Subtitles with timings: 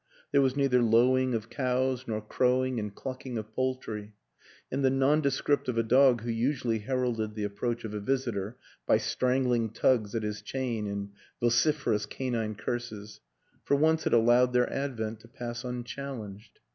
[0.31, 4.15] There was neither lowing of cows nor crowing and clucking of poultry;
[4.71, 8.57] and the nonde script of a dog who usually heralded the approach of a visitor
[8.87, 13.21] by strangling tugs at his chain and vociferous canine curses,
[13.63, 16.57] for once had allowed their advent to pass unchallenged.